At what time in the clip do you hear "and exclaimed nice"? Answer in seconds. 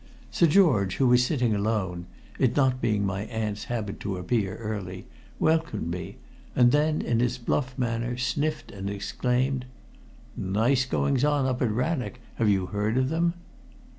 8.71-10.87